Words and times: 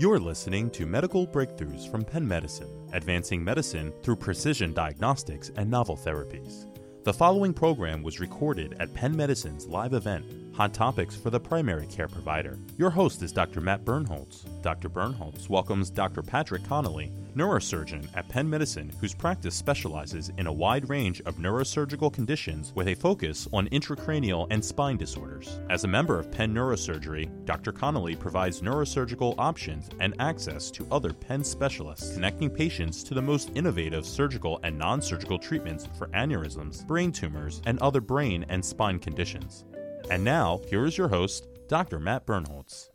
You're 0.00 0.20
listening 0.20 0.70
to 0.70 0.86
Medical 0.86 1.26
Breakthroughs 1.26 1.90
from 1.90 2.04
Penn 2.04 2.28
Medicine, 2.28 2.88
advancing 2.92 3.42
medicine 3.42 3.92
through 4.00 4.14
precision 4.14 4.72
diagnostics 4.72 5.50
and 5.56 5.68
novel 5.68 5.96
therapies. 5.96 6.66
The 7.02 7.12
following 7.12 7.52
program 7.52 8.04
was 8.04 8.20
recorded 8.20 8.76
at 8.78 8.94
Penn 8.94 9.16
Medicine's 9.16 9.66
live 9.66 9.94
event, 9.94 10.47
Hot 10.58 10.74
Topics 10.74 11.14
for 11.14 11.30
the 11.30 11.38
Primary 11.38 11.86
Care 11.86 12.08
Provider. 12.08 12.58
Your 12.78 12.90
host 12.90 13.22
is 13.22 13.30
Dr. 13.30 13.60
Matt 13.60 13.84
Birnholz. 13.84 14.44
Dr. 14.60 14.88
Birnholz 14.90 15.48
welcomes 15.48 15.88
Dr. 15.88 16.20
Patrick 16.20 16.64
Connolly, 16.64 17.12
neurosurgeon 17.36 18.08
at 18.16 18.28
Penn 18.28 18.50
Medicine, 18.50 18.90
whose 19.00 19.14
practice 19.14 19.54
specializes 19.54 20.32
in 20.36 20.48
a 20.48 20.52
wide 20.52 20.88
range 20.88 21.20
of 21.26 21.36
neurosurgical 21.36 22.12
conditions 22.12 22.72
with 22.74 22.88
a 22.88 22.96
focus 22.96 23.46
on 23.52 23.68
intracranial 23.68 24.48
and 24.50 24.64
spine 24.64 24.96
disorders. 24.96 25.60
As 25.70 25.84
a 25.84 25.88
member 25.88 26.18
of 26.18 26.32
Penn 26.32 26.52
Neurosurgery, 26.52 27.30
Dr. 27.44 27.70
Connolly 27.70 28.16
provides 28.16 28.60
neurosurgical 28.60 29.36
options 29.38 29.88
and 30.00 30.12
access 30.18 30.72
to 30.72 30.88
other 30.90 31.12
Penn 31.12 31.44
specialists, 31.44 32.14
connecting 32.14 32.50
patients 32.50 33.04
to 33.04 33.14
the 33.14 33.22
most 33.22 33.52
innovative 33.54 34.04
surgical 34.04 34.58
and 34.64 34.76
non 34.76 35.02
surgical 35.02 35.38
treatments 35.38 35.88
for 35.96 36.08
aneurysms, 36.08 36.84
brain 36.84 37.12
tumors, 37.12 37.62
and 37.64 37.78
other 37.78 38.00
brain 38.00 38.44
and 38.48 38.64
spine 38.64 38.98
conditions. 38.98 39.64
And 40.10 40.24
now, 40.24 40.60
here 40.68 40.86
is 40.86 40.96
your 40.96 41.08
host, 41.08 41.46
Dr. 41.68 41.98
Matt 41.98 42.26
Birnholz. 42.26 42.88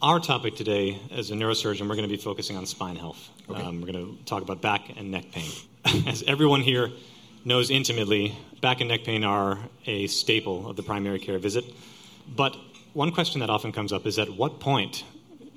Our 0.00 0.18
topic 0.20 0.56
today, 0.56 0.98
as 1.10 1.30
a 1.30 1.34
neurosurgeon, 1.34 1.82
we're 1.82 1.96
going 1.96 2.08
to 2.08 2.08
be 2.08 2.16
focusing 2.16 2.56
on 2.56 2.64
spine 2.64 2.96
health. 2.96 3.28
Okay. 3.50 3.60
Um, 3.60 3.82
we're 3.82 3.92
going 3.92 4.16
to 4.16 4.24
talk 4.24 4.42
about 4.42 4.62
back 4.62 4.96
and 4.96 5.10
neck 5.10 5.30
pain. 5.32 5.50
as 6.06 6.22
everyone 6.26 6.62
here 6.62 6.90
knows 7.44 7.70
intimately, 7.70 8.34
back 8.62 8.80
and 8.80 8.88
neck 8.88 9.04
pain 9.04 9.22
are 9.22 9.58
a 9.84 10.06
staple 10.06 10.70
of 10.70 10.76
the 10.76 10.82
primary 10.82 11.18
care 11.18 11.38
visit. 11.38 11.64
But 12.26 12.56
one 12.94 13.12
question 13.12 13.40
that 13.40 13.50
often 13.50 13.72
comes 13.72 13.92
up 13.92 14.06
is 14.06 14.18
at 14.18 14.30
what 14.30 14.60
point 14.60 15.04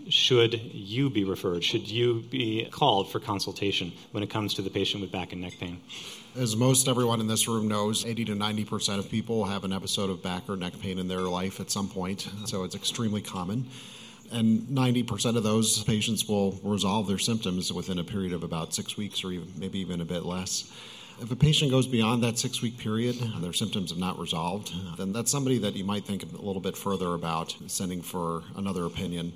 should 0.10 0.60
you 0.74 1.10
be 1.10 1.24
referred? 1.24 1.64
Should 1.64 1.90
you 1.90 2.24
be 2.30 2.68
called 2.72 3.12
for 3.12 3.20
consultation 3.20 3.94
when 4.12 4.24
it 4.24 4.30
comes 4.30 4.54
to 4.56 4.62
the 4.62 4.70
patient 4.70 5.02
with 5.02 5.12
back 5.12 5.32
and 5.32 5.42
neck 5.42 5.54
pain? 5.60 5.80
As 6.36 6.56
most 6.56 6.88
everyone 6.88 7.20
in 7.20 7.28
this 7.28 7.48
room 7.48 7.68
knows, 7.68 8.06
80 8.06 8.26
to 8.26 8.36
90% 8.36 9.00
of 9.00 9.10
people 9.10 9.46
have 9.46 9.64
an 9.64 9.74
episode 9.74 10.10
of 10.10 10.24
back 10.24 10.44
or 10.50 10.56
neck 10.56 10.74
pain 10.80 10.98
in 10.98 11.08
their 11.08 11.22
life 11.22 11.60
at 11.60 11.70
some 11.70 11.90
point, 11.90 12.30
so 12.46 12.64
it's 12.64 12.76
extremely 12.76 13.22
common. 13.22 13.68
And 14.32 14.62
90% 14.68 15.36
of 15.36 15.44
those 15.44 15.84
patients 15.84 16.28
will 16.28 16.54
resolve 16.64 17.08
their 17.08 17.18
symptoms 17.18 17.74
within 17.74 18.00
a 18.00 18.04
period 18.04 18.32
of 18.32 18.44
about 18.44 18.74
six 18.74 18.96
weeks 18.96 19.24
or 19.26 19.32
even, 19.32 19.52
maybe 19.58 19.80
even 19.80 20.00
a 20.00 20.06
bit 20.06 20.24
less. 20.24 20.72
If 21.22 21.30
a 21.32 21.36
patient 21.36 21.70
goes 21.70 21.86
beyond 21.86 22.24
that 22.24 22.40
six 22.40 22.62
week 22.62 22.78
period 22.78 23.22
and 23.22 23.44
their 23.44 23.54
symptoms 23.54 23.92
have 23.92 24.00
not 24.00 24.18
resolved, 24.18 24.74
then 24.98 25.12
that's 25.12 25.30
somebody 25.30 25.60
that 25.60 25.76
you 25.76 25.84
might 25.84 26.06
think 26.06 26.24
a 26.24 26.42
little 26.42 26.62
bit 26.62 26.76
further 26.76 27.14
about 27.14 27.56
sending 27.68 28.02
for 28.02 28.44
another 28.56 28.86
opinion. 28.86 29.34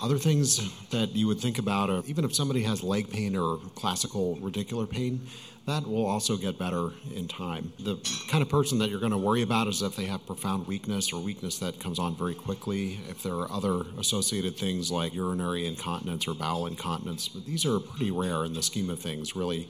Other 0.00 0.18
things 0.18 0.70
that 0.90 1.16
you 1.16 1.26
would 1.26 1.40
think 1.40 1.58
about 1.58 1.90
are 1.90 2.02
even 2.06 2.24
if 2.24 2.34
somebody 2.34 2.62
has 2.62 2.82
leg 2.82 3.10
pain 3.10 3.36
or 3.36 3.58
classical 3.74 4.36
radicular 4.36 4.88
pain, 4.88 5.26
that 5.66 5.86
will 5.86 6.06
also 6.06 6.36
get 6.36 6.58
better 6.58 6.92
in 7.14 7.28
time. 7.28 7.72
The 7.78 7.96
kind 8.28 8.40
of 8.40 8.48
person 8.48 8.78
that 8.78 8.90
you're 8.90 9.00
going 9.00 9.12
to 9.12 9.18
worry 9.18 9.42
about 9.42 9.66
is 9.66 9.82
if 9.82 9.96
they 9.96 10.06
have 10.06 10.24
profound 10.26 10.66
weakness 10.66 11.12
or 11.12 11.20
weakness 11.20 11.58
that 11.58 11.78
comes 11.78 11.98
on 11.98 12.16
very 12.16 12.34
quickly, 12.34 13.00
if 13.08 13.22
there 13.22 13.34
are 13.34 13.50
other 13.52 13.82
associated 13.98 14.56
things 14.56 14.90
like 14.90 15.12
urinary 15.12 15.66
incontinence 15.66 16.26
or 16.26 16.34
bowel 16.34 16.66
incontinence. 16.66 17.28
But 17.28 17.44
these 17.44 17.66
are 17.66 17.80
pretty 17.80 18.10
rare 18.10 18.44
in 18.44 18.54
the 18.54 18.62
scheme 18.62 18.88
of 18.88 18.98
things, 18.98 19.36
really. 19.36 19.68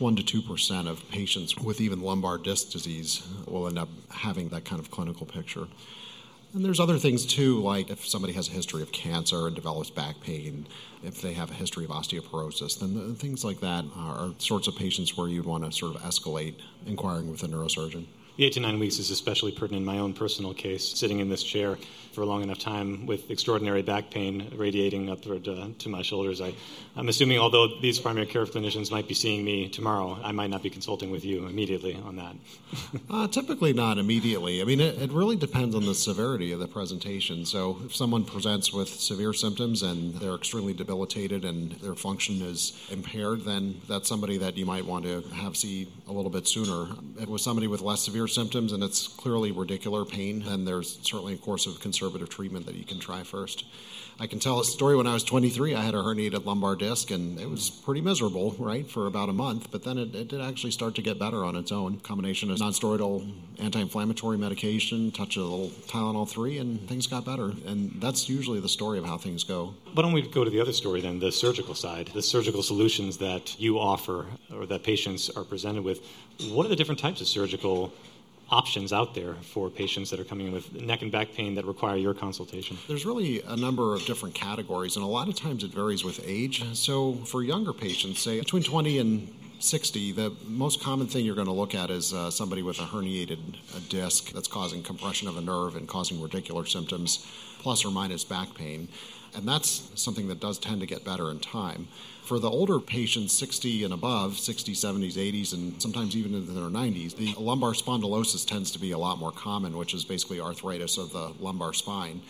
1 0.00 0.16
to 0.16 0.42
2% 0.42 0.86
of 0.86 1.08
patients 1.08 1.56
with 1.56 1.80
even 1.80 2.02
lumbar 2.02 2.38
disc 2.38 2.70
disease 2.70 3.26
will 3.46 3.66
end 3.66 3.78
up 3.78 3.88
having 4.10 4.48
that 4.50 4.64
kind 4.64 4.80
of 4.80 4.90
clinical 4.90 5.26
picture. 5.26 5.66
And 6.54 6.64
there's 6.64 6.80
other 6.80 6.98
things 6.98 7.26
too, 7.26 7.60
like 7.60 7.90
if 7.90 8.06
somebody 8.06 8.32
has 8.32 8.48
a 8.48 8.52
history 8.52 8.82
of 8.82 8.90
cancer 8.90 9.46
and 9.46 9.54
develops 9.54 9.90
back 9.90 10.20
pain, 10.20 10.66
if 11.02 11.20
they 11.20 11.34
have 11.34 11.50
a 11.50 11.54
history 11.54 11.84
of 11.84 11.90
osteoporosis, 11.90 12.78
then 12.80 13.14
things 13.16 13.44
like 13.44 13.60
that 13.60 13.84
are 13.94 14.34
sorts 14.38 14.66
of 14.66 14.74
patients 14.74 15.16
where 15.16 15.28
you'd 15.28 15.44
want 15.44 15.64
to 15.64 15.72
sort 15.72 15.94
of 15.94 16.02
escalate 16.02 16.54
inquiring 16.86 17.30
with 17.30 17.42
a 17.42 17.48
neurosurgeon. 17.48 18.06
The 18.38 18.44
eight 18.44 18.52
to 18.52 18.60
nine 18.60 18.78
weeks 18.78 19.00
is 19.00 19.10
especially 19.10 19.50
pertinent 19.50 19.80
in 19.80 19.84
my 19.84 19.98
own 19.98 20.14
personal 20.14 20.54
case, 20.54 20.96
sitting 20.96 21.18
in 21.18 21.28
this 21.28 21.42
chair 21.42 21.76
for 22.12 22.22
a 22.22 22.24
long 22.24 22.42
enough 22.42 22.58
time 22.58 23.04
with 23.04 23.30
extraordinary 23.32 23.82
back 23.82 24.10
pain 24.10 24.52
radiating 24.56 25.10
upward 25.10 25.48
uh, 25.48 25.68
to 25.78 25.88
my 25.88 26.02
shoulders. 26.02 26.40
I, 26.40 26.54
am 26.96 27.08
assuming, 27.08 27.38
although 27.38 27.80
these 27.80 27.98
primary 27.98 28.26
care 28.26 28.44
clinicians 28.44 28.92
might 28.92 29.08
be 29.08 29.14
seeing 29.14 29.44
me 29.44 29.68
tomorrow, 29.68 30.18
I 30.22 30.30
might 30.30 30.50
not 30.50 30.62
be 30.62 30.70
consulting 30.70 31.10
with 31.10 31.24
you 31.24 31.46
immediately 31.46 32.00
on 32.04 32.14
that. 32.14 32.36
uh, 33.10 33.26
typically, 33.26 33.72
not 33.72 33.98
immediately. 33.98 34.62
I 34.62 34.64
mean, 34.64 34.80
it, 34.80 35.02
it, 35.02 35.10
really 35.10 35.36
depends 35.36 35.74
on 35.74 35.84
the 35.84 35.94
severity 35.94 36.52
of 36.52 36.60
the 36.60 36.68
presentation. 36.68 37.44
So, 37.44 37.78
if 37.86 37.94
someone 37.96 38.24
presents 38.24 38.72
with 38.72 38.88
severe 38.88 39.32
symptoms 39.32 39.82
and 39.82 40.14
they're 40.14 40.36
extremely 40.36 40.74
debilitated 40.74 41.44
and 41.44 41.72
their 41.72 41.96
function 41.96 42.40
is 42.42 42.72
impaired, 42.90 43.44
then 43.44 43.80
that's 43.88 44.08
somebody 44.08 44.38
that 44.38 44.56
you 44.56 44.64
might 44.64 44.84
want 44.84 45.04
to 45.06 45.22
have 45.34 45.56
see 45.56 45.88
a 46.06 46.12
little 46.12 46.30
bit 46.30 46.46
sooner. 46.46 46.88
If 47.16 47.24
it 47.24 47.28
was 47.28 47.42
somebody 47.42 47.66
with 47.66 47.80
less 47.80 48.02
severe 48.02 48.27
symptoms 48.28 48.72
and 48.72 48.82
it's 48.82 49.08
clearly 49.08 49.52
radicular 49.52 50.08
pain, 50.08 50.44
then 50.44 50.64
there's 50.64 50.98
certainly 51.02 51.34
a 51.34 51.38
course 51.38 51.66
of 51.66 51.80
conservative 51.80 52.28
treatment 52.28 52.66
that 52.66 52.74
you 52.74 52.84
can 52.84 53.00
try 53.00 53.22
first. 53.22 53.64
I 54.20 54.26
can 54.26 54.40
tell 54.40 54.58
a 54.58 54.64
story 54.64 54.96
when 54.96 55.06
I 55.06 55.14
was 55.14 55.22
23. 55.22 55.76
I 55.76 55.80
had 55.80 55.94
a 55.94 55.98
herniated 55.98 56.44
lumbar 56.44 56.74
disc, 56.74 57.12
and 57.12 57.38
it 57.38 57.48
was 57.48 57.70
pretty 57.70 58.00
miserable, 58.00 58.50
right, 58.58 58.84
for 58.84 59.06
about 59.06 59.28
a 59.28 59.32
month. 59.32 59.70
But 59.70 59.84
then 59.84 59.96
it, 59.96 60.12
it 60.12 60.26
did 60.26 60.40
actually 60.40 60.72
start 60.72 60.96
to 60.96 61.02
get 61.02 61.20
better 61.20 61.44
on 61.44 61.54
its 61.54 61.70
own. 61.70 62.00
Combination 62.00 62.50
of 62.50 62.58
nonsteroidal 62.58 63.32
anti-inflammatory 63.60 64.36
medication, 64.36 65.12
touch 65.12 65.36
of 65.36 65.44
a 65.44 65.46
little 65.46 65.68
Tylenol 65.86 66.28
3, 66.28 66.58
and 66.58 66.88
things 66.88 67.06
got 67.06 67.24
better. 67.24 67.52
And 67.64 67.92
that's 68.00 68.28
usually 68.28 68.58
the 68.58 68.68
story 68.68 68.98
of 68.98 69.04
how 69.04 69.18
things 69.18 69.44
go. 69.44 69.74
Why 69.94 70.02
don't 70.02 70.12
we 70.12 70.22
go 70.22 70.42
to 70.42 70.50
the 70.50 70.60
other 70.60 70.72
story 70.72 71.00
then, 71.00 71.20
the 71.20 71.30
surgical 71.30 71.76
side, 71.76 72.08
the 72.08 72.22
surgical 72.22 72.64
solutions 72.64 73.18
that 73.18 73.60
you 73.60 73.78
offer 73.78 74.26
or 74.52 74.66
that 74.66 74.82
patients 74.82 75.30
are 75.30 75.44
presented 75.44 75.84
with. 75.84 76.00
What 76.50 76.66
are 76.66 76.68
the 76.68 76.76
different 76.76 77.00
types 77.00 77.20
of 77.20 77.28
surgical 77.28 77.92
options 78.50 78.92
out 78.92 79.14
there 79.14 79.34
for 79.34 79.68
patients 79.68 80.10
that 80.10 80.18
are 80.18 80.24
coming 80.24 80.46
in 80.46 80.52
with 80.52 80.72
neck 80.80 81.02
and 81.02 81.12
back 81.12 81.32
pain 81.32 81.54
that 81.54 81.64
require 81.66 81.96
your 81.96 82.14
consultation? 82.14 82.78
There's 82.88 83.04
really 83.04 83.42
a 83.42 83.56
number 83.56 83.94
of 83.94 84.04
different 84.06 84.34
categories, 84.34 84.96
and 84.96 85.04
a 85.04 85.08
lot 85.08 85.28
of 85.28 85.34
times 85.34 85.64
it 85.64 85.72
varies 85.72 86.04
with 86.04 86.20
age. 86.24 86.64
So, 86.74 87.14
for 87.14 87.42
younger 87.42 87.72
patients, 87.72 88.20
say 88.20 88.38
between 88.38 88.62
20 88.62 88.98
and 88.98 89.34
60, 89.60 90.12
the 90.12 90.32
most 90.46 90.80
common 90.80 91.08
thing 91.08 91.24
you're 91.24 91.34
going 91.34 91.48
to 91.48 91.52
look 91.52 91.74
at 91.74 91.90
is 91.90 92.14
uh, 92.14 92.30
somebody 92.30 92.62
with 92.62 92.78
a 92.78 92.84
herniated 92.84 93.38
disc 93.88 94.32
that's 94.32 94.48
causing 94.48 94.82
compression 94.82 95.26
of 95.28 95.36
a 95.36 95.40
nerve 95.40 95.74
and 95.74 95.88
causing 95.88 96.18
radicular 96.18 96.66
symptoms, 96.66 97.26
plus 97.58 97.84
or 97.84 97.90
minus 97.90 98.24
back 98.24 98.54
pain. 98.54 98.88
And 99.34 99.46
that's 99.46 99.90
something 99.94 100.28
that 100.28 100.40
does 100.40 100.58
tend 100.58 100.80
to 100.80 100.86
get 100.86 101.04
better 101.04 101.30
in 101.30 101.40
time. 101.40 101.88
For 102.22 102.38
the 102.38 102.50
older 102.50 102.78
patients, 102.78 103.32
60 103.38 103.84
and 103.84 103.94
above, 103.94 104.32
60s, 104.32 104.72
70s, 104.72 105.14
80s, 105.14 105.54
and 105.54 105.80
sometimes 105.80 106.14
even 106.14 106.34
into 106.34 106.52
their 106.52 106.64
90s, 106.64 107.16
the 107.16 107.34
lumbar 107.38 107.72
spondylosis 107.72 108.46
tends 108.46 108.70
to 108.72 108.78
be 108.78 108.92
a 108.92 108.98
lot 108.98 109.18
more 109.18 109.32
common, 109.32 109.78
which 109.78 109.94
is 109.94 110.04
basically 110.04 110.38
arthritis 110.38 110.98
of 110.98 111.10
the 111.12 111.32
lumbar 111.40 111.72
spine. 111.72 112.20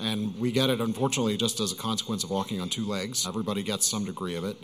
And 0.00 0.34
we 0.38 0.50
get 0.50 0.70
it, 0.70 0.80
unfortunately, 0.80 1.36
just 1.36 1.60
as 1.60 1.72
a 1.72 1.76
consequence 1.76 2.24
of 2.24 2.30
walking 2.30 2.60
on 2.60 2.70
two 2.70 2.86
legs. 2.86 3.26
Everybody 3.26 3.62
gets 3.62 3.86
some 3.86 4.06
degree 4.06 4.34
of 4.34 4.44
it. 4.44 4.56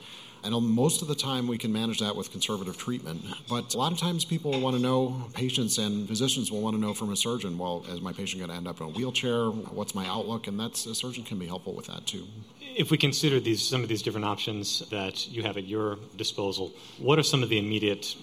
And 0.43 0.55
most 0.55 1.03
of 1.03 1.09
the 1.09 1.15
time, 1.15 1.47
we 1.47 1.59
can 1.59 1.73
manage 1.73 2.01
that 2.01 2.17
with 2.17 2.31
conservative 2.31 2.79
treatment. 2.79 3.25
But 3.49 3.75
a 3.75 3.79
lot 3.79 3.93
of 3.93 3.99
times, 3.99 4.25
people 4.25 4.53
will 4.53 4.61
want 4.61 4.77
to 4.77 4.83
know, 4.83 5.29
patients 5.35 5.79
and 5.79 6.09
physicians 6.09 6.51
will 6.51 6.63
want 6.63 6.77
to 6.77 6.81
know 6.81 6.95
from 6.95 7.13
a 7.13 7.17
surgeon, 7.17 7.59
well, 7.59 7.85
is 7.89 8.01
my 8.01 8.13
patient 8.13 8.41
going 8.41 8.51
to 8.51 8.57
end 8.57 8.67
up 8.67 8.81
in 8.81 8.87
a 8.87 8.91
wheelchair? 8.91 9.47
What's 9.47 9.95
my 9.95 10.07
outlook? 10.07 10.47
And 10.47 10.59
that's 10.59 10.87
a 10.87 10.95
surgeon 10.95 11.25
can 11.25 11.39
be 11.39 11.47
helpful 11.47 11.75
with 11.75 11.87
that 11.87 12.07
too. 12.07 12.27
If 12.61 12.91
we 12.91 12.99
consider 12.99 13.41
these 13.41 13.63
some 13.63 13.83
of 13.83 13.89
these 13.89 14.03
different 14.03 14.27
options 14.27 14.81
that 14.91 15.29
you 15.29 15.43
have 15.43 15.57
at 15.57 15.67
your 15.67 15.99
disposal, 16.17 16.73
what 16.99 17.19
are 17.19 17.23
some 17.23 17.43
of 17.43 17.49
the 17.49 17.59
immediate 17.59 18.17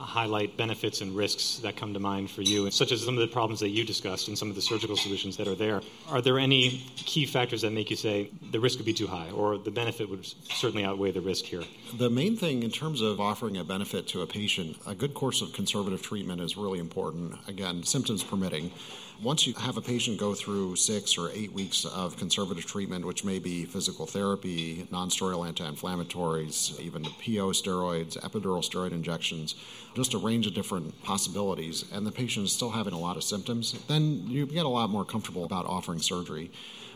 highlight 0.00 0.56
benefits 0.56 1.00
and 1.00 1.14
risks 1.14 1.58
that 1.58 1.76
come 1.76 1.92
to 1.94 2.00
mind 2.00 2.30
for 2.30 2.42
you, 2.42 2.70
such 2.70 2.90
as 2.90 3.04
some 3.04 3.14
of 3.14 3.20
the 3.20 3.26
problems 3.26 3.60
that 3.60 3.68
you 3.68 3.84
discussed 3.84 4.28
and 4.28 4.36
some 4.36 4.48
of 4.48 4.54
the 4.54 4.62
surgical 4.62 4.96
solutions 4.96 5.36
that 5.36 5.46
are 5.46 5.54
there. 5.54 5.82
Are 6.08 6.22
there 6.22 6.38
any 6.38 6.82
key 6.96 7.26
factors 7.26 7.62
that 7.62 7.72
make 7.72 7.90
you 7.90 7.96
say 7.96 8.30
the 8.50 8.58
risk 8.58 8.78
would 8.78 8.86
be 8.86 8.94
too 8.94 9.06
high 9.06 9.30
or 9.30 9.58
the 9.58 9.70
benefit 9.70 10.08
would 10.08 10.26
certainly 10.26 10.84
outweigh 10.84 11.12
the 11.12 11.20
risk 11.20 11.44
here? 11.44 11.62
The 11.96 12.10
main 12.10 12.36
thing 12.36 12.62
in 12.62 12.70
terms 12.70 13.00
of 13.00 13.20
offering 13.20 13.56
a 13.56 13.64
benefit 13.64 14.08
to 14.08 14.22
a 14.22 14.26
patient, 14.26 14.78
a 14.86 14.94
good 14.94 15.14
course 15.14 15.42
of 15.42 15.52
conservative 15.52 16.02
treatment 16.02 16.40
is 16.40 16.56
really 16.56 16.78
important. 16.78 17.34
Again, 17.46 17.82
symptoms 17.82 18.24
permitting. 18.24 18.72
Once 19.22 19.46
you 19.46 19.52
have 19.52 19.76
a 19.76 19.82
patient 19.82 20.18
go 20.18 20.32
through 20.34 20.74
six 20.74 21.18
or 21.18 21.30
eight 21.34 21.52
weeks 21.52 21.84
of 21.84 22.16
conservative 22.16 22.64
treatment, 22.64 23.04
which 23.04 23.22
may 23.22 23.38
be 23.38 23.66
physical 23.66 24.06
therapy, 24.06 24.88
nonsteroidal 24.90 25.46
anti 25.46 25.68
inflammatories, 25.70 26.80
even 26.80 27.02
PO 27.02 27.50
steroids, 27.52 28.16
epidural 28.20 28.64
steroid 28.64 28.92
injections, 28.92 29.56
just 29.94 30.14
a 30.14 30.18
range 30.18 30.46
of 30.46 30.54
different 30.54 31.02
possibilities, 31.02 31.84
and 31.92 32.06
the 32.06 32.10
patient 32.10 32.46
is 32.46 32.52
still 32.52 32.70
having 32.70 32.94
a 32.94 32.98
lot 32.98 33.18
of 33.18 33.22
symptoms, 33.22 33.74
then 33.88 34.26
you 34.26 34.46
get 34.46 34.64
a 34.64 34.68
lot 34.68 34.88
more 34.88 35.04
comfortable 35.04 35.44
about 35.44 35.66
offering 35.66 35.98
surgery. 35.98 36.50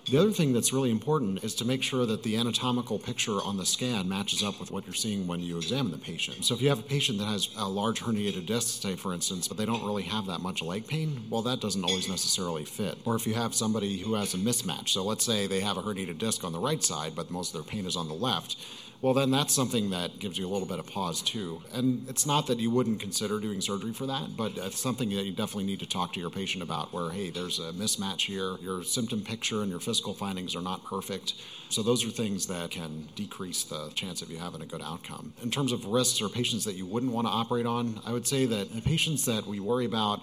The 0.06 0.18
other 0.18 0.32
thing 0.32 0.52
that's 0.52 0.70
really 0.70 0.90
important 0.90 1.42
is 1.42 1.54
to 1.54 1.64
make 1.64 1.82
sure 1.82 2.04
that 2.04 2.22
the 2.22 2.36
anatomical 2.36 2.98
picture 2.98 3.42
on 3.42 3.56
the 3.56 3.64
scan 3.64 4.06
matches 4.06 4.42
up 4.42 4.60
with 4.60 4.70
what 4.70 4.84
you're 4.84 4.92
seeing 4.92 5.26
when 5.26 5.40
you 5.40 5.56
examine 5.56 5.92
the 5.92 5.98
patient. 5.98 6.44
So 6.44 6.54
if 6.54 6.60
you 6.60 6.68
have 6.68 6.78
a 6.78 6.82
patient 6.82 7.18
that 7.20 7.24
has 7.24 7.48
a 7.56 7.66
large 7.66 8.02
herniated 8.02 8.44
disc, 8.44 8.82
say 8.82 8.96
for 8.96 9.14
instance, 9.14 9.48
but 9.48 9.56
they 9.56 9.64
don't 9.64 9.82
really 9.82 10.02
have 10.02 10.26
that 10.26 10.42
much 10.42 10.60
leg 10.60 10.86
pain, 10.86 11.22
well, 11.30 11.40
that 11.42 11.60
doesn't 11.60 11.84
always 11.84 12.06
necessarily 12.06 12.66
fit. 12.66 12.98
Or 13.06 13.14
if 13.14 13.26
you 13.26 13.32
have 13.32 13.54
somebody 13.54 13.96
who 13.96 14.12
has 14.12 14.34
a 14.34 14.36
mismatch, 14.36 14.90
so 14.90 15.02
let's 15.02 15.24
say 15.24 15.46
they 15.46 15.60
have 15.60 15.78
a 15.78 15.82
herniated 15.82 16.18
disc 16.18 16.44
on 16.44 16.52
the 16.52 16.60
right 16.60 16.84
side, 16.84 17.14
but 17.14 17.30
most 17.30 17.54
of 17.54 17.64
their 17.64 17.70
pain 17.72 17.86
is 17.86 17.96
on 17.96 18.08
the 18.08 18.14
left 18.14 18.56
well, 19.04 19.12
then 19.12 19.30
that's 19.30 19.52
something 19.52 19.90
that 19.90 20.18
gives 20.18 20.38
you 20.38 20.46
a 20.46 20.50
little 20.50 20.66
bit 20.66 20.78
of 20.78 20.86
pause 20.86 21.20
too. 21.20 21.62
And 21.74 22.08
it's 22.08 22.24
not 22.24 22.46
that 22.46 22.58
you 22.58 22.70
wouldn't 22.70 23.00
consider 23.00 23.38
doing 23.38 23.60
surgery 23.60 23.92
for 23.92 24.06
that, 24.06 24.34
but 24.34 24.52
it's 24.56 24.80
something 24.80 25.10
that 25.10 25.26
you 25.26 25.32
definitely 25.32 25.64
need 25.64 25.80
to 25.80 25.86
talk 25.86 26.14
to 26.14 26.20
your 26.20 26.30
patient 26.30 26.62
about 26.62 26.90
where, 26.90 27.10
hey, 27.10 27.28
there's 27.28 27.58
a 27.58 27.72
mismatch 27.72 28.22
here. 28.22 28.56
Your 28.62 28.82
symptom 28.82 29.20
picture 29.20 29.60
and 29.60 29.70
your 29.70 29.78
physical 29.78 30.14
findings 30.14 30.56
are 30.56 30.62
not 30.62 30.86
perfect. 30.86 31.34
So 31.68 31.82
those 31.82 32.02
are 32.06 32.08
things 32.08 32.46
that 32.46 32.70
can 32.70 33.10
decrease 33.14 33.64
the 33.64 33.90
chance 33.90 34.22
of 34.22 34.30
you 34.30 34.38
having 34.38 34.62
a 34.62 34.66
good 34.66 34.80
outcome. 34.80 35.34
In 35.42 35.50
terms 35.50 35.72
of 35.72 35.84
risks 35.84 36.22
or 36.22 36.30
patients 36.30 36.64
that 36.64 36.74
you 36.74 36.86
wouldn't 36.86 37.12
want 37.12 37.26
to 37.26 37.30
operate 37.30 37.66
on, 37.66 38.00
I 38.06 38.12
would 38.12 38.26
say 38.26 38.46
that 38.46 38.74
the 38.74 38.80
patients 38.80 39.26
that 39.26 39.44
we 39.44 39.60
worry 39.60 39.84
about 39.84 40.22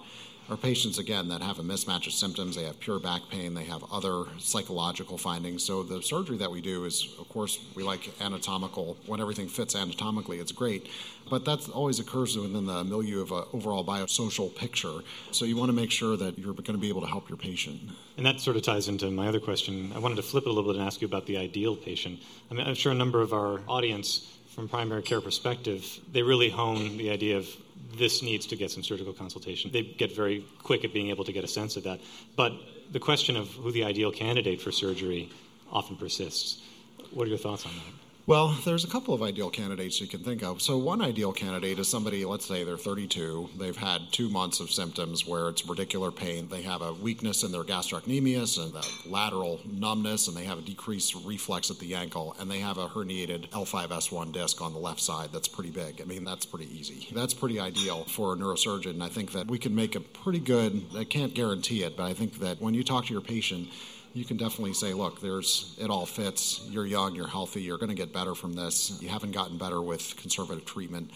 are 0.52 0.56
patients, 0.56 0.98
again, 0.98 1.28
that 1.28 1.42
have 1.42 1.58
a 1.58 1.62
mismatch 1.62 2.06
of 2.06 2.12
symptoms. 2.12 2.56
They 2.56 2.64
have 2.64 2.78
pure 2.78 2.98
back 2.98 3.22
pain, 3.30 3.54
they 3.54 3.64
have 3.64 3.82
other 3.90 4.24
psychological 4.38 5.16
findings. 5.16 5.64
So, 5.64 5.82
the 5.82 6.02
surgery 6.02 6.36
that 6.36 6.50
we 6.50 6.60
do 6.60 6.84
is, 6.84 7.08
of 7.18 7.28
course, 7.28 7.58
we 7.74 7.82
like 7.82 8.10
anatomical. 8.20 8.98
When 9.06 9.20
everything 9.20 9.48
fits 9.48 9.74
anatomically, 9.74 10.38
it's 10.38 10.52
great. 10.52 10.88
But 11.30 11.44
that 11.46 11.68
always 11.70 11.98
occurs 12.00 12.36
within 12.36 12.66
the 12.66 12.84
milieu 12.84 13.22
of 13.22 13.32
an 13.32 13.44
overall 13.54 13.84
biosocial 13.84 14.54
picture. 14.54 15.00
So, 15.30 15.44
you 15.44 15.56
want 15.56 15.70
to 15.70 15.72
make 15.72 15.90
sure 15.90 16.16
that 16.16 16.38
you're 16.38 16.52
going 16.52 16.64
to 16.74 16.78
be 16.78 16.90
able 16.90 17.00
to 17.00 17.06
help 17.06 17.28
your 17.28 17.38
patient. 17.38 17.80
And 18.16 18.26
that 18.26 18.40
sort 18.40 18.56
of 18.56 18.62
ties 18.62 18.88
into 18.88 19.10
my 19.10 19.28
other 19.28 19.40
question. 19.40 19.92
I 19.94 19.98
wanted 19.98 20.16
to 20.16 20.22
flip 20.22 20.44
it 20.44 20.50
a 20.50 20.52
little 20.52 20.70
bit 20.70 20.78
and 20.78 20.86
ask 20.86 21.00
you 21.00 21.06
about 21.06 21.26
the 21.26 21.38
ideal 21.38 21.76
patient. 21.76 22.20
I 22.50 22.54
mean, 22.54 22.66
I'm 22.66 22.74
sure 22.74 22.92
a 22.92 22.94
number 22.94 23.22
of 23.22 23.32
our 23.32 23.60
audience, 23.66 24.38
from 24.54 24.68
primary 24.68 25.02
care 25.02 25.20
perspective, 25.20 25.84
they 26.12 26.22
really 26.22 26.50
hone 26.50 26.98
the 26.98 27.10
idea 27.10 27.38
of 27.38 27.48
this 27.96 28.22
needs 28.22 28.46
to 28.46 28.56
get 28.56 28.70
some 28.70 28.82
surgical 28.82 29.12
consultation. 29.12 29.70
They 29.72 29.82
get 29.82 30.14
very 30.14 30.44
quick 30.62 30.84
at 30.84 30.92
being 30.92 31.08
able 31.08 31.24
to 31.24 31.32
get 31.32 31.44
a 31.44 31.48
sense 31.48 31.76
of 31.76 31.84
that. 31.84 32.00
But 32.36 32.52
the 32.90 33.00
question 33.00 33.36
of 33.36 33.48
who 33.48 33.72
the 33.72 33.84
ideal 33.84 34.12
candidate 34.12 34.60
for 34.60 34.70
surgery 34.70 35.30
often 35.70 35.96
persists. 35.96 36.62
What 37.10 37.26
are 37.26 37.30
your 37.30 37.38
thoughts 37.38 37.64
on 37.66 37.72
that? 37.72 38.11
Well, 38.24 38.56
there's 38.64 38.84
a 38.84 38.88
couple 38.88 39.14
of 39.14 39.22
ideal 39.22 39.50
candidates 39.50 40.00
you 40.00 40.06
can 40.06 40.20
think 40.20 40.44
of. 40.44 40.62
So, 40.62 40.78
one 40.78 41.02
ideal 41.02 41.32
candidate 41.32 41.80
is 41.80 41.88
somebody, 41.88 42.24
let's 42.24 42.46
say 42.46 42.62
they're 42.62 42.76
32, 42.76 43.50
they've 43.58 43.76
had 43.76 44.12
two 44.12 44.28
months 44.28 44.60
of 44.60 44.70
symptoms 44.70 45.26
where 45.26 45.48
it's 45.48 45.62
radicular 45.62 46.14
pain, 46.14 46.46
they 46.48 46.62
have 46.62 46.82
a 46.82 46.92
weakness 46.92 47.42
in 47.42 47.50
their 47.50 47.64
gastrocnemius 47.64 48.62
and 48.62 48.72
the 48.72 48.88
lateral 49.10 49.58
numbness, 49.68 50.28
and 50.28 50.36
they 50.36 50.44
have 50.44 50.58
a 50.58 50.62
decreased 50.62 51.16
reflex 51.24 51.68
at 51.68 51.80
the 51.80 51.96
ankle, 51.96 52.36
and 52.38 52.48
they 52.48 52.60
have 52.60 52.78
a 52.78 52.86
herniated 52.86 53.48
L5S1 53.50 54.30
disc 54.30 54.62
on 54.62 54.72
the 54.72 54.78
left 54.78 55.00
side 55.00 55.30
that's 55.32 55.48
pretty 55.48 55.70
big. 55.70 56.00
I 56.00 56.04
mean, 56.04 56.22
that's 56.22 56.46
pretty 56.46 56.72
easy. 56.72 57.08
That's 57.12 57.34
pretty 57.34 57.58
ideal 57.58 58.04
for 58.04 58.34
a 58.34 58.36
neurosurgeon. 58.36 59.02
I 59.02 59.08
think 59.08 59.32
that 59.32 59.48
we 59.48 59.58
can 59.58 59.74
make 59.74 59.96
a 59.96 60.00
pretty 60.00 60.38
good, 60.38 60.84
I 60.96 61.02
can't 61.02 61.34
guarantee 61.34 61.82
it, 61.82 61.96
but 61.96 62.04
I 62.04 62.14
think 62.14 62.38
that 62.38 62.60
when 62.60 62.74
you 62.74 62.84
talk 62.84 63.06
to 63.06 63.12
your 63.12 63.20
patient, 63.20 63.68
you 64.14 64.24
can 64.24 64.36
definitely 64.36 64.74
say, 64.74 64.92
look, 64.92 65.20
there's 65.20 65.76
it 65.80 65.90
all 65.90 66.06
fits. 66.06 66.66
You're 66.68 66.86
young, 66.86 67.14
you're 67.14 67.28
healthy, 67.28 67.62
you're 67.62 67.78
going 67.78 67.88
to 67.88 67.94
get 67.94 68.12
better 68.12 68.34
from 68.34 68.52
this. 68.54 68.98
You 69.00 69.08
haven't 69.08 69.32
gotten 69.32 69.58
better 69.58 69.80
with 69.80 70.16
conservative 70.16 70.64
treatment, 70.64 71.10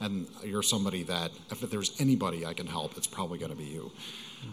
and 0.00 0.26
you're 0.44 0.62
somebody 0.62 1.02
that 1.04 1.30
if 1.50 1.60
there's 1.60 1.98
anybody 2.00 2.44
I 2.44 2.54
can 2.54 2.66
help, 2.66 2.96
it's 2.96 3.06
probably 3.06 3.38
going 3.38 3.52
to 3.52 3.56
be 3.56 3.64
you. 3.64 3.92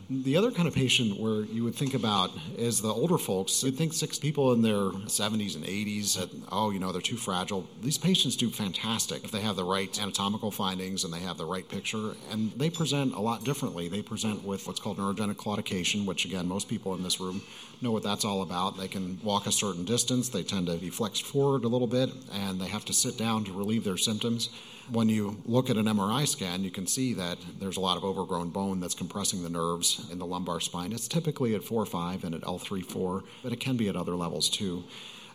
The 0.10 0.38
other 0.38 0.52
kind 0.52 0.68
of 0.68 0.74
patient 0.74 1.20
where 1.20 1.42
you 1.42 1.64
would 1.64 1.76
think 1.76 1.94
about 1.94 2.32
is 2.58 2.82
the 2.82 2.92
older 2.92 3.18
folks. 3.18 3.64
You'd 3.64 3.76
think 3.76 3.94
six 3.94 4.18
people 4.18 4.52
in 4.54 4.64
their 4.64 4.90
70s 5.08 5.56
and 5.56 5.64
80s 5.64 6.18
that, 6.18 6.30
oh, 6.52 6.72
you 6.72 6.80
know, 6.80 6.92
they're 6.92 7.02
too 7.02 7.18
fragile. 7.18 7.68
These 7.82 8.00
patients 8.00 8.36
do 8.36 8.50
fantastic 8.50 9.24
if 9.24 9.30
they 9.30 9.42
have 9.42 9.56
the 9.56 9.64
right 9.64 10.00
anatomical 10.02 10.50
findings 10.50 11.04
and 11.04 11.14
they 11.14 11.20
have 11.20 11.38
the 11.38 11.46
right 11.46 11.68
picture. 11.68 12.14
And 12.32 12.52
they 12.54 12.72
present 12.72 13.14
a 13.14 13.20
lot 13.20 13.44
differently. 13.44 13.88
They 13.88 14.02
present 14.02 14.44
with 14.44 14.66
what's 14.68 14.80
called 14.80 14.98
neurogenic 14.98 15.36
claudication, 15.36 16.06
which, 16.06 16.26
again, 16.26 16.48
most 16.48 16.68
people 16.68 16.96
in 16.96 17.04
this 17.04 17.20
room 17.20 17.44
know 17.82 17.92
what 17.92 18.04
that's 18.04 18.26
all 18.26 18.42
about. 18.42 18.78
They 18.78 18.88
can 18.88 19.20
walk 19.24 19.46
a 19.46 19.52
certain 19.52 19.86
distance, 19.86 20.30
they 20.30 20.44
tend 20.44 20.68
to 20.68 20.78
be 20.78 20.90
flexed 20.90 21.26
forward 21.26 21.64
a 21.64 21.68
little 21.68 21.88
bit, 21.88 22.10
and 22.34 22.60
they 22.60 22.68
have 22.68 22.86
to 22.86 22.94
sit 22.94 23.18
down 23.18 23.46
to 23.46 23.54
relieve 23.54 23.84
their 23.84 23.98
symptoms 23.98 24.50
when 24.92 25.10
you 25.10 25.42
look 25.46 25.70
at 25.70 25.78
an 25.78 25.86
MRI 25.86 26.28
scan, 26.28 26.64
you 26.64 26.72
can 26.72 26.88
see 26.88 27.14
that 27.14 27.38
there's 27.60 27.78
a 27.78 27.82
lot 27.82 27.98
of 27.98 28.04
overgrown 28.04 28.50
bone 28.50 28.80
that's 28.80 28.96
compressing 28.96 29.44
the 29.44 29.50
nerves 29.50 30.08
in 30.12 30.20
the 30.20 30.26
lumbar 30.26 30.60
spine. 30.60 30.92
It's 30.92 31.08
typically 31.08 31.56
at 31.56 31.64
4 31.64 31.86
5 31.86 32.24
and 32.24 32.36
at 32.36 32.42
L3 32.42 32.86
4, 32.86 33.24
but 33.44 33.54
it 33.54 33.60
can 33.60 33.78
be 33.78 33.88
at 33.90 33.96
other 33.96 34.16
levels 34.16 34.50
too. 34.50 34.84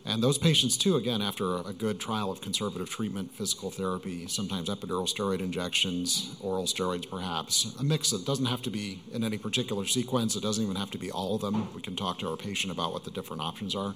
And 0.06 0.22
those 0.22 0.36
patients, 0.36 0.76
too, 0.76 0.96
again, 0.96 1.22
after 1.22 1.56
a 1.56 1.72
good 1.72 1.98
trial 1.98 2.30
of 2.30 2.42
conservative 2.42 2.90
treatment, 2.90 3.32
physical 3.32 3.70
therapy, 3.70 4.26
sometimes 4.26 4.68
epidural 4.68 5.08
steroid 5.08 5.40
injections, 5.40 6.36
oral 6.40 6.64
steroids 6.64 7.08
perhaps, 7.08 7.74
a 7.78 7.82
mix 7.82 8.10
that 8.10 8.26
doesn't 8.26 8.44
have 8.44 8.60
to 8.62 8.70
be 8.70 9.02
in 9.12 9.24
any 9.24 9.38
particular 9.38 9.86
sequence, 9.86 10.36
it 10.36 10.42
doesn't 10.42 10.62
even 10.62 10.76
have 10.76 10.90
to 10.90 10.98
be 10.98 11.10
all 11.10 11.36
of 11.36 11.40
them. 11.40 11.72
We 11.74 11.80
can 11.80 11.96
talk 11.96 12.18
to 12.18 12.28
our 12.28 12.36
patient 12.36 12.70
about 12.70 12.92
what 12.92 13.04
the 13.04 13.10
different 13.10 13.40
options 13.40 13.74
are. 13.74 13.94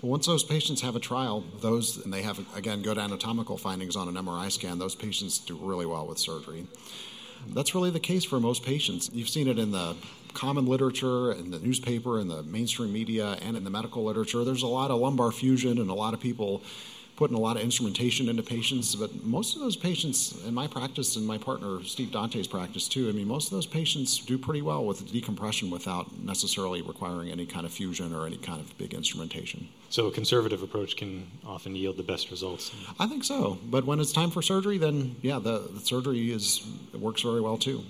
But 0.00 0.06
once 0.06 0.26
those 0.26 0.44
patients 0.44 0.80
have 0.82 0.94
a 0.94 1.00
trial, 1.00 1.44
those 1.60 2.04
and 2.04 2.12
they 2.12 2.22
have 2.22 2.38
again 2.56 2.82
good 2.82 2.98
anatomical 2.98 3.58
findings 3.58 3.96
on 3.96 4.08
an 4.08 4.14
MRI 4.14 4.50
scan, 4.50 4.78
those 4.78 4.94
patients 4.94 5.38
do 5.38 5.56
really 5.56 5.86
well 5.86 6.06
with 6.06 6.18
surgery. 6.18 6.66
That's 7.48 7.74
really 7.74 7.90
the 7.90 8.00
case 8.00 8.24
for 8.24 8.38
most 8.38 8.64
patients. 8.64 9.10
You've 9.12 9.28
seen 9.28 9.48
it 9.48 9.58
in 9.58 9.72
the 9.72 9.96
common 10.34 10.66
literature, 10.66 11.32
in 11.32 11.50
the 11.50 11.58
newspaper, 11.58 12.20
in 12.20 12.28
the 12.28 12.42
mainstream 12.42 12.92
media, 12.92 13.38
and 13.42 13.56
in 13.56 13.64
the 13.64 13.70
medical 13.70 14.04
literature. 14.04 14.44
There's 14.44 14.62
a 14.62 14.68
lot 14.68 14.90
of 14.90 15.00
lumbar 15.00 15.32
fusion, 15.32 15.78
and 15.78 15.90
a 15.90 15.94
lot 15.94 16.14
of 16.14 16.20
people 16.20 16.62
putting 17.18 17.36
a 17.36 17.40
lot 17.40 17.56
of 17.56 17.62
instrumentation 17.62 18.28
into 18.28 18.44
patients, 18.44 18.94
but 18.94 19.24
most 19.24 19.56
of 19.56 19.60
those 19.60 19.74
patients 19.74 20.40
in 20.46 20.54
my 20.54 20.68
practice 20.68 21.16
and 21.16 21.26
my 21.26 21.36
partner 21.36 21.82
Steve 21.82 22.12
Dante's 22.12 22.46
practice 22.46 22.86
too, 22.86 23.08
I 23.08 23.12
mean, 23.12 23.26
most 23.26 23.46
of 23.46 23.50
those 23.50 23.66
patients 23.66 24.20
do 24.20 24.38
pretty 24.38 24.62
well 24.62 24.84
with 24.84 25.10
decompression 25.10 25.68
without 25.68 26.16
necessarily 26.22 26.80
requiring 26.80 27.32
any 27.32 27.44
kind 27.44 27.66
of 27.66 27.72
fusion 27.72 28.14
or 28.14 28.24
any 28.24 28.36
kind 28.36 28.60
of 28.60 28.78
big 28.78 28.94
instrumentation. 28.94 29.68
So 29.90 30.06
a 30.06 30.12
conservative 30.12 30.62
approach 30.62 30.96
can 30.96 31.26
often 31.44 31.74
yield 31.74 31.96
the 31.96 32.04
best 32.04 32.30
results. 32.30 32.70
I 33.00 33.08
think 33.08 33.24
so, 33.24 33.58
but 33.64 33.84
when 33.84 33.98
it's 33.98 34.12
time 34.12 34.30
for 34.30 34.40
surgery, 34.40 34.78
then 34.78 35.16
yeah, 35.20 35.40
the, 35.40 35.68
the 35.72 35.80
surgery 35.80 36.30
is 36.30 36.64
works 36.94 37.22
very 37.22 37.40
well 37.40 37.58
too. 37.58 37.82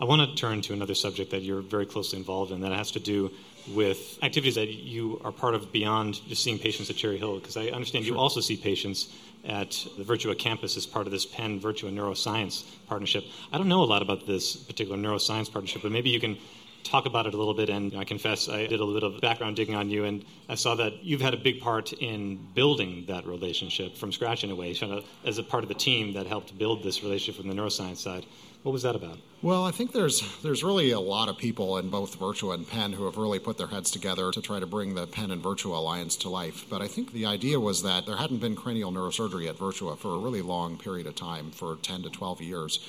I 0.00 0.04
want 0.04 0.28
to 0.28 0.36
turn 0.36 0.60
to 0.62 0.72
another 0.72 0.94
subject 0.94 1.32
that 1.32 1.42
you're 1.42 1.60
very 1.60 1.84
closely 1.84 2.18
involved 2.18 2.52
in 2.52 2.60
that 2.60 2.72
has 2.72 2.92
to 2.92 3.00
do 3.00 3.32
with 3.74 4.18
activities 4.22 4.54
that 4.54 4.68
you 4.68 5.20
are 5.24 5.32
part 5.32 5.54
of 5.54 5.72
beyond 5.72 6.20
just 6.28 6.42
seeing 6.44 6.58
patients 6.58 6.88
at 6.88 6.96
Cherry 6.96 7.18
Hill? 7.18 7.38
Because 7.38 7.56
I 7.56 7.66
understand 7.66 8.04
sure. 8.04 8.14
you 8.14 8.20
also 8.20 8.40
see 8.40 8.56
patients 8.56 9.12
at 9.44 9.70
the 9.96 10.04
Virtua 10.04 10.38
campus 10.38 10.76
as 10.76 10.86
part 10.86 11.06
of 11.06 11.12
this 11.12 11.26
Penn 11.26 11.60
Virtua 11.60 11.92
Neuroscience 11.92 12.64
partnership. 12.86 13.24
I 13.52 13.58
don't 13.58 13.68
know 13.68 13.82
a 13.82 13.84
lot 13.84 14.02
about 14.02 14.26
this 14.26 14.56
particular 14.56 14.96
neuroscience 14.96 15.50
partnership, 15.50 15.82
but 15.82 15.92
maybe 15.92 16.10
you 16.10 16.20
can 16.20 16.38
talk 16.84 17.06
about 17.06 17.26
it 17.26 17.34
a 17.34 17.36
little 17.36 17.54
bit. 17.54 17.68
And 17.68 17.94
I 17.96 18.04
confess, 18.04 18.48
I 18.48 18.66
did 18.66 18.80
a 18.80 18.84
little 18.84 18.94
bit 18.94 19.16
of 19.16 19.20
background 19.20 19.56
digging 19.56 19.74
on 19.74 19.90
you, 19.90 20.04
and 20.04 20.24
I 20.48 20.54
saw 20.54 20.74
that 20.76 21.04
you've 21.04 21.20
had 21.20 21.34
a 21.34 21.38
big 21.38 21.60
part 21.60 21.92
in 21.92 22.38
building 22.54 23.04
that 23.08 23.26
relationship 23.26 23.96
from 23.96 24.12
scratch 24.12 24.44
in 24.44 24.50
a 24.50 24.54
way, 24.54 24.76
as 25.24 25.38
a 25.38 25.42
part 25.42 25.64
of 25.64 25.68
the 25.68 25.74
team 25.74 26.14
that 26.14 26.26
helped 26.26 26.56
build 26.56 26.82
this 26.82 27.02
relationship 27.02 27.40
from 27.40 27.48
the 27.48 27.60
neuroscience 27.60 27.98
side. 27.98 28.24
What 28.62 28.72
was 28.72 28.82
that 28.82 28.96
about? 28.96 29.18
Well, 29.40 29.64
I 29.64 29.70
think 29.70 29.92
there's 29.92 30.20
there's 30.42 30.64
really 30.64 30.90
a 30.90 30.98
lot 30.98 31.28
of 31.28 31.38
people 31.38 31.78
in 31.78 31.90
both 31.90 32.18
Virtua 32.18 32.54
and 32.54 32.68
Penn 32.68 32.92
who 32.92 33.04
have 33.04 33.16
really 33.16 33.38
put 33.38 33.56
their 33.56 33.68
heads 33.68 33.90
together 33.90 34.32
to 34.32 34.42
try 34.42 34.58
to 34.58 34.66
bring 34.66 34.94
the 34.94 35.06
Penn 35.06 35.30
and 35.30 35.42
Virtua 35.42 35.76
alliance 35.76 36.16
to 36.16 36.28
life. 36.28 36.66
But 36.68 36.82
I 36.82 36.88
think 36.88 37.12
the 37.12 37.24
idea 37.24 37.60
was 37.60 37.82
that 37.84 38.04
there 38.04 38.16
hadn't 38.16 38.40
been 38.40 38.56
cranial 38.56 38.90
neurosurgery 38.90 39.48
at 39.48 39.58
Virtua 39.58 39.96
for 39.96 40.16
a 40.16 40.18
really 40.18 40.42
long 40.42 40.76
period 40.76 41.06
of 41.06 41.14
time, 41.14 41.52
for 41.52 41.76
10 41.76 42.02
to 42.02 42.10
12 42.10 42.40
years. 42.40 42.80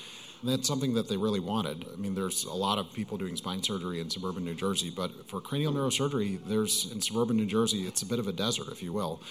And 0.41 0.49
that's 0.49 0.67
something 0.67 0.93
that 0.93 1.07
they 1.09 1.17
really 1.17 1.41
wanted. 1.41 1.85
I 1.93 1.97
mean, 1.97 2.15
there's 2.15 2.45
a 2.45 2.53
lot 2.53 2.79
of 2.79 2.91
people 2.93 3.17
doing 3.17 3.35
spine 3.35 3.61
surgery 3.61 3.99
in 3.99 4.09
suburban 4.09 4.45
New 4.45 4.55
Jersey, 4.55 4.89
but 4.89 5.29
for 5.29 5.41
cranial 5.41 5.73
neurosurgery, 5.73 6.39
there's 6.45 6.89
in 6.91 7.01
suburban 7.01 7.35
New 7.35 7.45
Jersey, 7.45 7.85
it's 7.85 8.01
a 8.01 8.05
bit 8.05 8.19
of 8.19 8.27
a 8.27 8.31
desert, 8.31 8.69
if 8.71 8.81
you 8.81 8.93
will. 8.93 9.21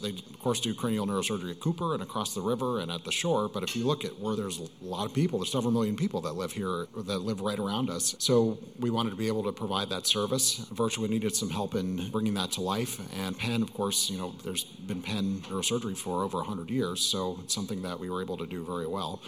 They, 0.00 0.10
of 0.10 0.38
course, 0.38 0.60
do 0.60 0.74
cranial 0.74 1.06
neurosurgery 1.06 1.50
at 1.50 1.60
Cooper 1.60 1.94
and 1.94 2.02
across 2.02 2.34
the 2.34 2.40
river 2.40 2.80
and 2.80 2.90
at 2.90 3.04
the 3.04 3.12
shore. 3.12 3.48
But 3.48 3.62
if 3.62 3.74
you 3.76 3.86
look 3.86 4.04
at 4.04 4.18
where 4.18 4.36
there's 4.36 4.60
a 4.60 4.68
lot 4.80 5.06
of 5.06 5.14
people, 5.14 5.38
there's 5.38 5.52
several 5.52 5.72
million 5.72 5.96
people 5.96 6.20
that 6.22 6.34
live 6.34 6.52
here, 6.52 6.86
that 6.96 7.18
live 7.18 7.40
right 7.40 7.58
around 7.58 7.90
us. 7.90 8.14
So 8.18 8.58
we 8.78 8.90
wanted 8.90 9.10
to 9.10 9.16
be 9.16 9.28
able 9.28 9.44
to 9.44 9.52
provide 9.52 9.88
that 9.90 10.06
service. 10.06 10.66
Virtua 10.72 11.08
needed 11.08 11.34
some 11.34 11.50
help 11.50 11.74
in 11.74 12.10
bringing 12.10 12.34
that 12.34 12.52
to 12.52 12.60
life. 12.60 13.00
And 13.18 13.36
Penn, 13.36 13.62
of 13.62 13.72
course, 13.74 14.08
you 14.10 14.18
know, 14.18 14.34
there's 14.44 14.64
been 14.64 15.02
Penn 15.02 15.42
neurosurgery 15.48 15.96
for 15.96 16.24
over 16.24 16.38
100 16.38 16.70
years. 16.70 17.00
So 17.00 17.38
it's 17.42 17.54
something 17.54 17.82
that 17.82 17.98
we 17.98 18.10
were 18.10 18.22
able 18.22 18.36
to 18.38 18.46
do 18.46 18.64
very 18.64 18.86
well. 18.86 19.20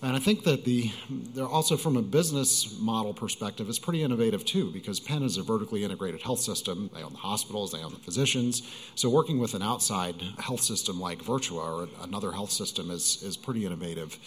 And 0.00 0.14
I 0.14 0.20
think 0.20 0.44
that 0.44 0.64
the 0.64 0.92
they're 1.10 1.48
also 1.48 1.76
from 1.76 1.96
a 1.96 2.02
business 2.02 2.78
model 2.78 3.12
perspective, 3.12 3.68
it's 3.68 3.80
pretty 3.80 4.02
innovative 4.02 4.44
too, 4.44 4.70
because 4.70 5.00
Penn 5.00 5.24
is 5.24 5.36
a 5.36 5.42
vertically 5.42 5.82
integrated 5.82 6.22
health 6.22 6.38
system. 6.38 6.88
They 6.94 7.02
own 7.02 7.12
the 7.12 7.18
hospitals, 7.18 7.72
they 7.72 7.82
own 7.82 7.92
the 7.92 7.98
physicians. 7.98 8.62
So 8.94 9.10
working 9.10 9.40
with 9.40 9.54
an 9.54 9.62
outside 9.62 10.22
health 10.38 10.60
system 10.60 11.00
like 11.00 11.18
Virtua 11.18 11.64
or 11.64 11.88
another 12.02 12.30
health 12.30 12.52
system 12.52 12.90
is 12.92 13.22
is 13.24 13.36
pretty 13.36 13.66
innovative. 13.66 14.18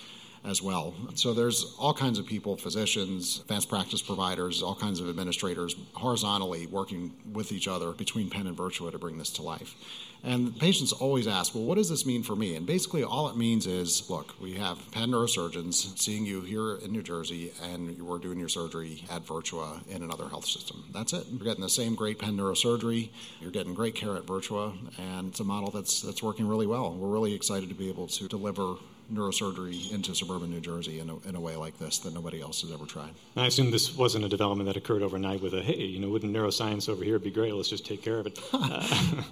As 0.44 0.62
well. 0.62 0.94
So 1.16 1.34
there's 1.34 1.76
all 1.78 1.94
kinds 1.94 2.18
of 2.18 2.26
people, 2.26 2.58
physicians, 2.58 3.42
advanced 3.42 3.70
practice 3.70 4.02
providers, 4.02 4.64
all 4.64 4.76
kinds 4.76 5.00
of 5.00 5.08
administrators 5.08 5.76
horizontally 5.94 6.68
working 6.68 7.14
with 7.32 7.52
each 7.52 7.68
other 7.68 7.92
between 7.92 8.30
Penn 8.30 8.48
and 8.48 8.58
Virtua 8.58 8.92
to 8.92 8.98
bring 8.98 9.18
this 9.18 9.30
to 9.32 9.44
life. 9.44 9.76
And 10.24 10.58
patients 10.60 10.92
always 10.92 11.26
ask, 11.26 11.56
well, 11.56 11.64
what 11.64 11.76
does 11.76 11.90
this 11.90 12.06
mean 12.06 12.22
for 12.22 12.36
me? 12.36 12.56
And 12.56 12.66
basically, 12.66 13.04
all 13.04 13.28
it 13.30 13.38
means 13.38 13.66
is 13.66 14.08
look, 14.08 14.40
we 14.40 14.54
have 14.54 14.80
Penn 14.92 15.10
neurosurgeons 15.10 15.98
seeing 15.98 16.26
you 16.26 16.42
here 16.42 16.76
in 16.76 16.92
New 16.92 17.02
Jersey, 17.02 17.52
and 17.72 18.00
we're 18.00 18.20
doing 18.20 18.40
your 18.40 18.50
surgery 18.50 19.04
at 19.10 19.26
Virtua 19.26 19.88
in 19.88 20.04
another 20.04 20.28
health 20.30 20.46
system. 20.46 20.84
That's 20.94 21.14
it. 21.14 21.26
You're 21.32 21.44
getting 21.44 21.64
the 21.64 21.70
same 21.70 21.96
great 21.96 22.20
Penn 22.20 22.38
neurosurgery, 22.38 23.10
you're 23.40 23.52
getting 23.52 23.74
great 23.74 23.96
care 23.96 24.16
at 24.16 24.28
Virtua, 24.28 24.76
and 25.00 25.30
it's 25.30 25.40
a 25.40 25.44
model 25.44 25.72
that's, 25.72 26.02
that's 26.02 26.22
working 26.22 26.48
really 26.48 26.68
well. 26.68 26.94
We're 26.94 27.10
really 27.10 27.34
excited 27.34 27.70
to 27.70 27.76
be 27.76 27.90
able 27.90 28.08
to 28.08 28.28
deliver 28.28 28.76
neurosurgery 29.12 29.92
into 29.92 30.16
suburban 30.16 30.50
New 30.50 30.60
Jersey 30.60 31.00
in 31.00 31.10
a, 31.10 31.18
in 31.28 31.36
a 31.36 31.40
way 31.40 31.56
like 31.56 31.78
this 31.78 32.00
that 32.00 32.14
nobody 32.14 32.42
else 32.42 32.62
has 32.62 32.72
ever 32.72 32.86
tried. 32.86 33.12
I 33.36 33.48
assume 33.48 33.72
this 33.72 33.96
wasn't 33.96 34.26
a 34.26 34.30
development 34.30 34.68
that 34.68 34.78
occurred 34.78 35.02
overnight 35.02 35.42
with 35.42 35.54
a, 35.54 35.62
hey, 35.62 35.78
you 35.78 36.00
know, 36.00 36.10
wouldn't 36.10 36.34
neuroscience 36.34 36.90
over 36.90 37.04
here 37.04 37.20
be 37.20 37.32
great? 37.32 37.54
Let's 37.54 37.70
just 37.70 37.86
take 37.86 38.02
care 38.02 38.20
of 38.20 38.28
it. 38.28 38.40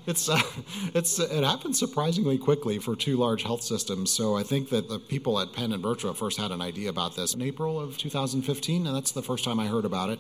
It's, 0.06 0.28
uh, 0.28 0.42
it's, 0.94 1.20
it 1.20 1.44
happened 1.44 1.76
surprisingly 1.76 2.38
quickly 2.38 2.80
for 2.80 2.96
two 2.96 3.18
large 3.18 3.44
health 3.44 3.62
systems. 3.62 4.12
So 4.12 4.36
I 4.36 4.44
think 4.44 4.70
that 4.70 4.90
the 4.90 4.98
people 4.98 5.40
at 5.40 5.54
Penn 5.54 5.72
and 5.72 5.84
Virtua 5.84 6.16
first 6.16 6.40
had 6.40 6.52
an 6.52 6.62
idea 6.62 6.90
about 6.90 7.16
this 7.16 7.34
in 7.34 7.42
April 7.42 7.80
of 7.80 7.98
2015, 7.98 8.88
and 8.88 8.96
that's 8.96 9.12
the 9.12 9.22
first 9.22 9.44
time 9.44 9.60
I 9.60 9.68
heard 9.68 9.86
about 9.86 10.10
it. 10.10 10.20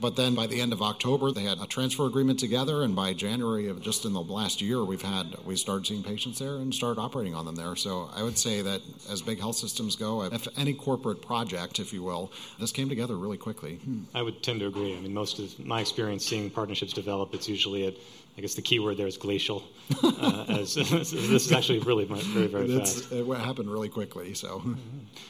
But 0.00 0.16
then 0.16 0.34
by 0.34 0.46
the 0.46 0.60
end 0.60 0.72
of 0.72 0.82
October, 0.82 1.30
they 1.30 1.44
had 1.44 1.60
a 1.60 1.66
transfer 1.66 2.06
agreement 2.06 2.38
together, 2.38 2.82
and 2.82 2.94
by 2.94 3.12
January 3.12 3.68
of 3.68 3.80
just 3.80 4.04
in 4.04 4.12
the 4.12 4.20
last 4.22 4.60
year, 4.60 4.84
we've 4.84 5.02
had 5.02 5.36
we 5.44 5.56
started 5.56 5.86
seeing 5.86 6.02
patients 6.02 6.38
there 6.38 6.56
and 6.56 6.74
started 6.74 7.00
operating 7.00 7.34
on 7.34 7.46
them 7.46 7.54
there. 7.54 7.76
So 7.76 8.10
I 8.14 8.22
would 8.22 8.38
say 8.38 8.62
that 8.62 8.82
as 9.10 9.22
big 9.22 9.40
health 9.40 9.56
systems 9.56 9.96
go, 9.96 10.22
if 10.22 10.48
any 10.56 10.74
corporate 10.74 11.22
project, 11.22 11.78
if 11.78 11.92
you 11.92 12.02
will, 12.02 12.32
this 12.58 12.72
came 12.72 12.88
together 12.88 13.16
really 13.16 13.38
quickly. 13.38 13.80
I 14.14 14.22
would 14.22 14.42
tend 14.42 14.60
to 14.60 14.66
agree. 14.66 14.96
I 14.96 15.00
mean, 15.00 15.14
most 15.14 15.38
of 15.38 15.58
my 15.64 15.80
experience 15.80 16.26
seeing 16.26 16.50
partnerships 16.50 16.92
develop, 16.92 17.34
it's 17.34 17.48
usually 17.48 17.86
at 17.86 17.94
I 18.36 18.40
guess 18.40 18.54
the 18.54 18.62
key 18.62 18.80
word 18.80 18.96
there 18.96 19.06
is 19.06 19.16
glacial. 19.16 19.62
Uh, 20.02 20.46
as, 20.60 20.74
this 20.74 21.12
is 21.12 21.52
actually 21.52 21.78
really 21.80 22.04
very, 22.04 22.46
very 22.46 22.78
fast. 22.78 23.12
It 23.12 23.26
happened 23.38 23.70
really 23.70 23.90
quickly. 23.90 24.32
So, 24.32 24.60
mm-hmm. 24.60 24.78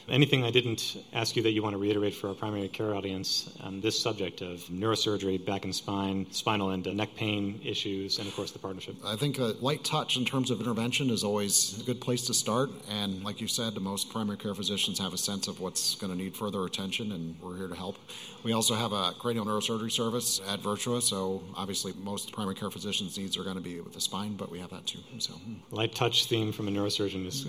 anything 0.07 0.43
I 0.43 0.51
didn't 0.51 0.97
ask 1.11 1.35
you 1.35 1.43
that 1.43 1.51
you 1.51 1.61
want 1.61 1.73
to 1.73 1.77
reiterate 1.77 2.13
for 2.13 2.29
our 2.29 2.33
primary 2.33 2.69
care 2.69 2.95
audience 2.95 3.49
on 3.61 3.81
this 3.81 3.99
subject 3.99 4.41
of 4.41 4.54
neurosurgery, 4.63 5.43
back 5.43 5.63
and 5.65 5.75
spine, 5.75 6.27
spinal 6.31 6.71
and 6.71 6.87
uh, 6.87 6.93
neck 6.93 7.15
pain 7.15 7.59
issues, 7.63 8.19
and 8.19 8.27
of 8.27 8.35
course 8.35 8.51
the 8.51 8.59
partnership? 8.59 8.95
I 9.05 9.15
think 9.15 9.37
a 9.39 9.55
light 9.61 9.83
touch 9.83 10.17
in 10.17 10.25
terms 10.25 10.51
of 10.51 10.59
intervention 10.59 11.09
is 11.09 11.23
always 11.23 11.79
a 11.81 11.83
good 11.83 12.01
place 12.01 12.25
to 12.27 12.33
start. 12.33 12.69
And 12.89 13.23
like 13.23 13.41
you 13.41 13.47
said, 13.47 13.75
most 13.79 14.11
primary 14.11 14.37
care 14.37 14.55
physicians 14.55 14.99
have 14.99 15.13
a 15.13 15.17
sense 15.17 15.47
of 15.47 15.59
what's 15.59 15.95
going 15.95 16.11
to 16.11 16.17
need 16.17 16.35
further 16.35 16.65
attention, 16.65 17.11
and 17.11 17.35
we're 17.41 17.57
here 17.57 17.67
to 17.67 17.75
help. 17.75 17.97
We 18.43 18.53
also 18.53 18.75
have 18.75 18.91
a 18.91 19.13
cranial 19.19 19.45
neurosurgery 19.45 19.91
service 19.91 20.39
at 20.47 20.61
Virtua, 20.61 21.01
so 21.01 21.43
obviously 21.55 21.93
most 22.03 22.31
primary 22.31 22.55
care 22.55 22.69
physicians 22.69 23.17
needs 23.17 23.37
are 23.37 23.43
going 23.43 23.55
to 23.55 23.61
be 23.61 23.79
with 23.79 23.93
the 23.93 24.01
spine, 24.01 24.35
but 24.35 24.51
we 24.51 24.59
have 24.59 24.69
that 24.69 24.85
too. 24.85 24.99
So, 25.17 25.33
light 25.71 25.95
touch 25.95 26.25
theme 26.25 26.51
from 26.51 26.67
a 26.67 26.71
neurosurgeon 26.71 27.25
is, 27.25 27.47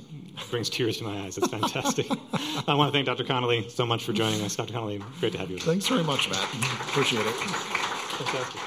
brings 0.50 0.70
tears 0.70 0.98
to 0.98 1.04
my 1.04 1.22
eyes. 1.22 1.38
It's 1.38 1.48
fantastic. 1.48 2.06
I 2.68 2.74
want 2.74 2.88
to 2.88 2.92
thank 2.92 3.06
Dr. 3.06 3.24
Connolly 3.24 3.68
so 3.68 3.86
much 3.86 4.04
for 4.04 4.12
joining 4.12 4.42
us. 4.42 4.56
Dr. 4.56 4.72
Connolly, 4.72 5.02
great 5.20 5.32
to 5.32 5.38
have 5.38 5.50
you. 5.50 5.58
Thanks 5.58 5.86
very 5.86 6.02
much, 6.02 6.30
Matt. 6.30 6.42
Appreciate 6.88 7.26
it. 7.26 7.34
Fantastic. 7.34 8.60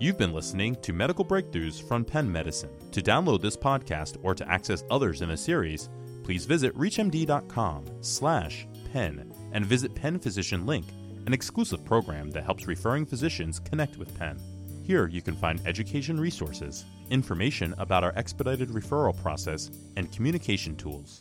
You've 0.00 0.18
been 0.18 0.32
listening 0.32 0.76
to 0.82 0.92
Medical 0.92 1.24
Breakthroughs 1.24 1.82
from 1.86 2.04
Penn 2.04 2.30
Medicine. 2.30 2.70
To 2.92 3.00
download 3.00 3.40
this 3.40 3.56
podcast 3.56 4.18
or 4.22 4.34
to 4.34 4.48
access 4.50 4.84
others 4.90 5.22
in 5.22 5.28
the 5.28 5.36
series, 5.36 5.88
please 6.24 6.44
visit 6.44 6.76
reachmd.com 6.76 7.86
slash 8.00 8.66
penn 8.92 9.32
and 9.52 9.64
visit 9.64 9.94
Penn 9.94 10.18
Physician 10.18 10.66
Link 10.66 10.84
an 11.26 11.32
exclusive 11.32 11.84
program 11.84 12.30
that 12.30 12.44
helps 12.44 12.66
referring 12.66 13.06
physicians 13.06 13.58
connect 13.60 13.96
with 13.96 14.16
Penn. 14.18 14.38
Here 14.82 15.08
you 15.08 15.22
can 15.22 15.34
find 15.34 15.60
education 15.66 16.20
resources, 16.20 16.84
information 17.10 17.74
about 17.78 18.04
our 18.04 18.12
expedited 18.16 18.70
referral 18.70 19.20
process, 19.20 19.70
and 19.96 20.12
communication 20.12 20.76
tools. 20.76 21.20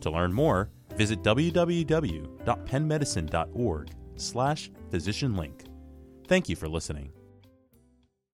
To 0.00 0.10
learn 0.10 0.32
more, 0.32 0.70
visit 0.96 1.22
www.pennmedicine.org 1.22 3.90
slash 4.16 4.70
physicianlink. 4.90 5.66
Thank 6.26 6.48
you 6.48 6.56
for 6.56 6.66
listening. 6.68 7.12